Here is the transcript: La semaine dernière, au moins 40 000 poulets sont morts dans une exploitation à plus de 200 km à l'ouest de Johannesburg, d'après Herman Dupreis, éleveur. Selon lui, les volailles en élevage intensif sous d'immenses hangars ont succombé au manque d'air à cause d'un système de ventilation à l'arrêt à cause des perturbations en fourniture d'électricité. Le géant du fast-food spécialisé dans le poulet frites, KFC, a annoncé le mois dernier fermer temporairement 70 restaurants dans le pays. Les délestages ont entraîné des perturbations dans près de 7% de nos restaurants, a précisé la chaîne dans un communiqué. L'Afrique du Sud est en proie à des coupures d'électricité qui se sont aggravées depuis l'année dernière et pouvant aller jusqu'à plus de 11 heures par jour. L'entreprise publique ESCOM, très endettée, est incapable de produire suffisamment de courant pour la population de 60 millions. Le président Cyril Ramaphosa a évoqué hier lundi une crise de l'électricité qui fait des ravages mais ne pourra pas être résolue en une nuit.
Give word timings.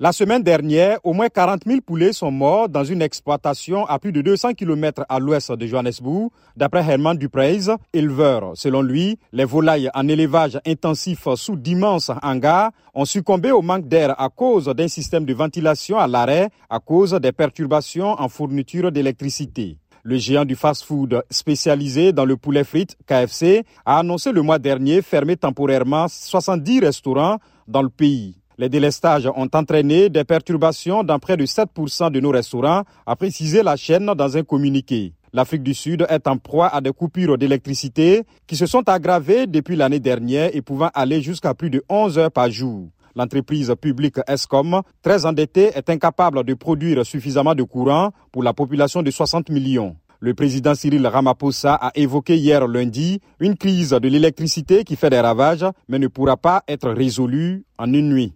La 0.00 0.10
semaine 0.10 0.42
dernière, 0.42 0.98
au 1.04 1.12
moins 1.12 1.28
40 1.28 1.62
000 1.66 1.80
poulets 1.80 2.12
sont 2.12 2.32
morts 2.32 2.68
dans 2.68 2.82
une 2.82 3.00
exploitation 3.00 3.86
à 3.86 4.00
plus 4.00 4.10
de 4.10 4.22
200 4.22 4.54
km 4.54 5.04
à 5.08 5.20
l'ouest 5.20 5.52
de 5.52 5.66
Johannesburg, 5.66 6.30
d'après 6.56 6.84
Herman 6.84 7.16
Dupreis, 7.16 7.70
éleveur. 7.92 8.54
Selon 8.54 8.82
lui, 8.82 9.20
les 9.32 9.44
volailles 9.44 9.90
en 9.94 10.08
élevage 10.08 10.58
intensif 10.66 11.28
sous 11.36 11.54
d'immenses 11.54 12.10
hangars 12.24 12.72
ont 12.92 13.04
succombé 13.04 13.52
au 13.52 13.62
manque 13.62 13.86
d'air 13.86 14.20
à 14.20 14.30
cause 14.30 14.66
d'un 14.66 14.88
système 14.88 15.24
de 15.24 15.32
ventilation 15.32 15.96
à 15.96 16.08
l'arrêt 16.08 16.50
à 16.68 16.80
cause 16.80 17.12
des 17.12 17.30
perturbations 17.30 18.20
en 18.20 18.28
fourniture 18.28 18.90
d'électricité. 18.90 19.78
Le 20.02 20.16
géant 20.16 20.44
du 20.44 20.56
fast-food 20.56 21.22
spécialisé 21.30 22.12
dans 22.12 22.24
le 22.24 22.36
poulet 22.36 22.64
frites, 22.64 22.96
KFC, 23.06 23.62
a 23.86 24.00
annoncé 24.00 24.32
le 24.32 24.42
mois 24.42 24.58
dernier 24.58 25.02
fermer 25.02 25.36
temporairement 25.36 26.08
70 26.08 26.80
restaurants 26.80 27.38
dans 27.68 27.82
le 27.82 27.90
pays. 27.90 28.34
Les 28.56 28.68
délestages 28.68 29.26
ont 29.34 29.48
entraîné 29.52 30.08
des 30.10 30.22
perturbations 30.22 31.02
dans 31.02 31.18
près 31.18 31.36
de 31.36 31.44
7% 31.44 32.12
de 32.12 32.20
nos 32.20 32.30
restaurants, 32.30 32.84
a 33.04 33.16
précisé 33.16 33.64
la 33.64 33.74
chaîne 33.74 34.06
dans 34.06 34.36
un 34.36 34.44
communiqué. 34.44 35.12
L'Afrique 35.32 35.64
du 35.64 35.74
Sud 35.74 36.06
est 36.08 36.28
en 36.28 36.36
proie 36.36 36.68
à 36.68 36.80
des 36.80 36.92
coupures 36.92 37.36
d'électricité 37.36 38.22
qui 38.46 38.54
se 38.54 38.66
sont 38.66 38.88
aggravées 38.88 39.48
depuis 39.48 39.74
l'année 39.74 39.98
dernière 39.98 40.54
et 40.54 40.62
pouvant 40.62 40.90
aller 40.94 41.20
jusqu'à 41.20 41.54
plus 41.54 41.70
de 41.70 41.82
11 41.88 42.18
heures 42.18 42.30
par 42.30 42.48
jour. 42.48 42.90
L'entreprise 43.16 43.74
publique 43.80 44.18
ESCOM, 44.28 44.82
très 45.02 45.26
endettée, 45.26 45.70
est 45.74 45.90
incapable 45.90 46.44
de 46.44 46.54
produire 46.54 47.04
suffisamment 47.04 47.56
de 47.56 47.64
courant 47.64 48.10
pour 48.30 48.44
la 48.44 48.52
population 48.52 49.02
de 49.02 49.10
60 49.10 49.50
millions. 49.50 49.96
Le 50.20 50.32
président 50.32 50.74
Cyril 50.74 51.06
Ramaphosa 51.06 51.74
a 51.74 51.90
évoqué 51.96 52.36
hier 52.36 52.66
lundi 52.68 53.20
une 53.40 53.56
crise 53.56 53.90
de 53.90 54.08
l'électricité 54.08 54.84
qui 54.84 54.94
fait 54.96 55.10
des 55.10 55.20
ravages 55.20 55.66
mais 55.88 55.98
ne 55.98 56.06
pourra 56.06 56.36
pas 56.36 56.62
être 56.68 56.90
résolue 56.90 57.64
en 57.76 57.92
une 57.92 58.08
nuit. 58.08 58.32